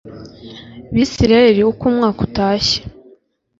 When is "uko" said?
1.71-1.83